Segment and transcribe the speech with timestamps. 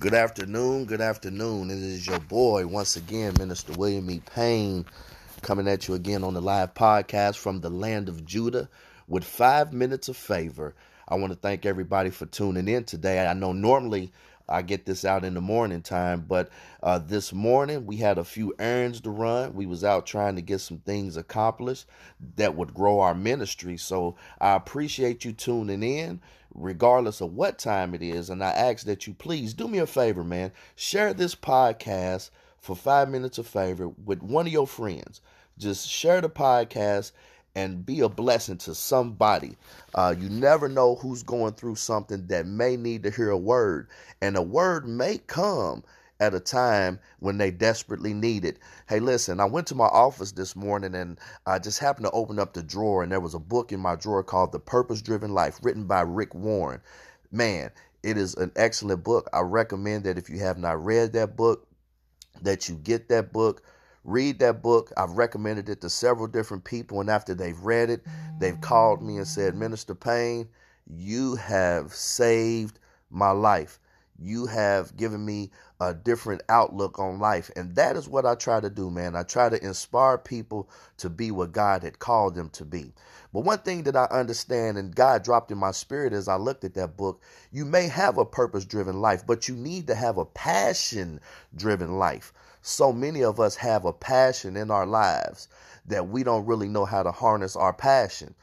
[0.00, 0.86] Good afternoon.
[0.86, 1.70] Good afternoon.
[1.70, 4.22] It is your boy, once again, Minister William E.
[4.34, 4.86] Payne,
[5.42, 8.70] coming at you again on the live podcast from the land of Judah
[9.08, 10.74] with five minutes of favor.
[11.06, 13.26] I want to thank everybody for tuning in today.
[13.26, 14.10] I know normally
[14.48, 16.48] I get this out in the morning time, but
[16.82, 19.52] uh, this morning we had a few errands to run.
[19.54, 21.84] We was out trying to get some things accomplished
[22.36, 23.76] that would grow our ministry.
[23.76, 26.22] So I appreciate you tuning in
[26.54, 28.30] regardless of what time it is.
[28.30, 30.52] And I ask that you please do me a favor, man.
[30.76, 35.20] Share this podcast for five minutes of favor with one of your friends.
[35.58, 37.12] Just share the podcast
[37.54, 39.56] and be a blessing to somebody.
[39.94, 43.88] Uh, you never know who's going through something that may need to hear a word,
[44.20, 45.82] and a word may come
[46.20, 48.58] at a time when they desperately need it.
[48.88, 52.38] Hey, listen, I went to my office this morning and I just happened to open
[52.38, 55.32] up the drawer, and there was a book in my drawer called The Purpose Driven
[55.32, 56.80] Life, written by Rick Warren.
[57.32, 57.70] Man,
[58.02, 59.28] it is an excellent book.
[59.32, 61.66] I recommend that if you have not read that book,
[62.42, 63.62] that you get that book
[64.04, 64.92] read that book.
[64.96, 68.02] I've recommended it to several different people, and after they've read it,
[68.38, 70.48] they've called me and said, Minister Payne,
[70.86, 72.78] you have saved
[73.10, 73.78] my life.
[74.20, 77.50] You have given me a different outlook on life.
[77.56, 79.16] And that is what I try to do, man.
[79.16, 80.68] I try to inspire people
[80.98, 82.92] to be what God had called them to be.
[83.32, 86.64] But one thing that I understand and God dropped in my spirit as I looked
[86.64, 90.18] at that book, you may have a purpose driven life, but you need to have
[90.18, 91.20] a passion
[91.56, 92.32] driven life.
[92.60, 95.48] So many of us have a passion in our lives
[95.86, 98.34] that we don't really know how to harness our passion.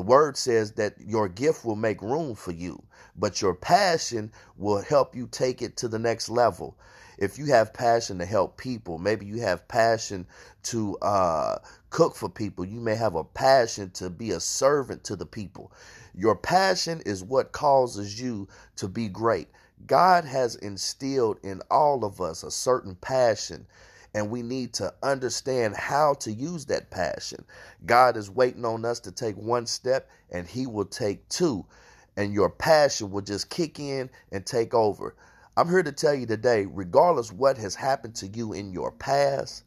[0.00, 2.82] The word says that your gift will make room for you,
[3.16, 6.78] but your passion will help you take it to the next level.
[7.18, 10.26] If you have passion to help people, maybe you have passion
[10.62, 11.58] to uh,
[11.90, 15.70] cook for people, you may have a passion to be a servant to the people.
[16.14, 19.48] Your passion is what causes you to be great.
[19.86, 23.66] God has instilled in all of us a certain passion
[24.14, 27.44] and we need to understand how to use that passion.
[27.86, 31.66] God is waiting on us to take one step, and He will take two,
[32.16, 35.16] and your passion will just kick in and take over.
[35.56, 39.64] I'm here to tell you today, regardless what has happened to you in your past,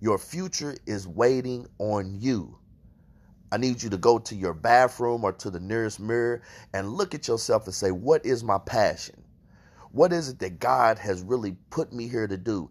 [0.00, 2.58] your future is waiting on you.
[3.52, 6.42] I need you to go to your bathroom or to the nearest mirror
[6.74, 9.24] and look at yourself and say, What is my passion?
[9.92, 12.70] What is it that God has really put me here to do?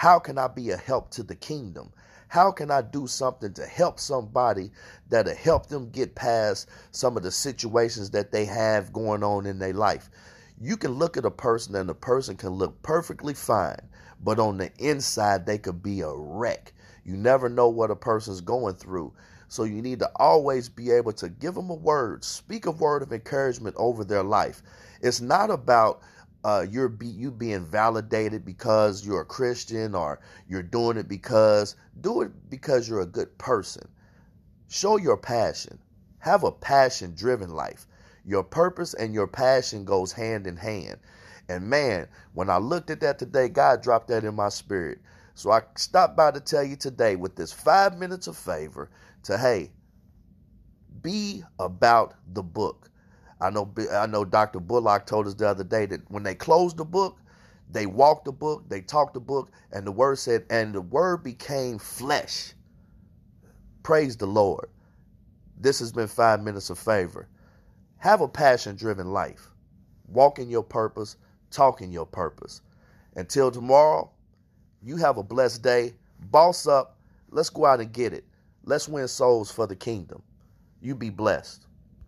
[0.00, 1.92] How can I be a help to the kingdom?
[2.28, 4.70] How can I do something to help somebody
[5.10, 9.58] that'll help them get past some of the situations that they have going on in
[9.58, 10.08] their life?
[10.58, 13.90] You can look at a person and the person can look perfectly fine,
[14.24, 16.72] but on the inside, they could be a wreck.
[17.04, 19.12] You never know what a person's going through.
[19.48, 23.02] So you need to always be able to give them a word, speak a word
[23.02, 24.62] of encouragement over their life.
[25.02, 26.00] It's not about
[26.44, 31.76] uh, you're be, you being validated because you're a Christian or you're doing it because
[32.00, 33.88] do it because you're a good person.
[34.68, 35.78] Show your passion.
[36.18, 37.86] Have a passion driven life.
[38.24, 40.98] Your purpose and your passion goes hand in hand.
[41.48, 45.00] And man, when I looked at that today, God dropped that in my spirit.
[45.34, 48.90] So I stopped by to tell you today with this five minutes of favor
[49.24, 49.72] to hey,
[51.02, 52.89] be about the book.
[53.40, 54.60] I know I know Dr.
[54.60, 57.18] Bullock told us the other day that when they closed the book,
[57.70, 61.22] they walked the book, they talked the book, and the word said, and the word
[61.22, 62.54] became flesh.
[63.82, 64.68] Praise the Lord.
[65.58, 67.28] This has been five minutes of favor.
[67.98, 69.48] Have a passion driven life.
[70.08, 71.16] Walk in your purpose,
[71.50, 72.62] talk in your purpose.
[73.16, 74.10] Until tomorrow,
[74.82, 75.94] you have a blessed day.
[76.30, 76.98] Boss up.
[77.30, 78.24] Let's go out and get it.
[78.64, 80.22] Let's win souls for the kingdom.
[80.80, 81.66] You be blessed.